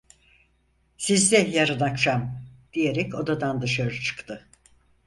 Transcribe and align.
"Siz 0.97 1.31
de 1.31 1.37
yarın 1.37 1.79
akşam!" 1.79 2.39
diyerek 2.73 3.15
odadan 3.15 3.61
dışarı 3.61 3.99
çıktı. 4.01 4.47